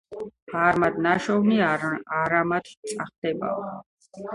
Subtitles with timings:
[0.61, 3.73] არმად ნაშოვნი- არმად წახდებაო